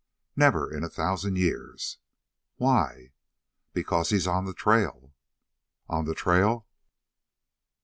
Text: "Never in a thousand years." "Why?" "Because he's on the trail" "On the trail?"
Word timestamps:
"Never 0.35 0.73
in 0.75 0.83
a 0.83 0.89
thousand 0.89 1.37
years." 1.37 1.99
"Why?" 2.55 3.11
"Because 3.71 4.09
he's 4.09 4.25
on 4.25 4.45
the 4.45 4.53
trail" 4.55 5.13
"On 5.91 6.05
the 6.05 6.15
trail?" 6.15 6.65